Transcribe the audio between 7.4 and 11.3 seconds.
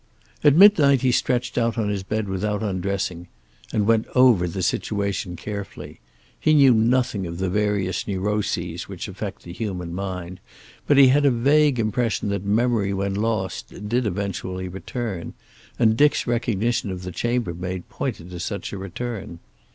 various neuroses which affect the human mind, but he had a